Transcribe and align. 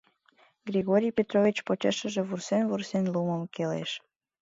Григорий 0.67 1.13
Петрович 1.17 1.57
почешыже 1.67 2.21
вурсен-вурсен 2.29 3.05
лумым 3.13 3.43
келеш: 3.55 3.91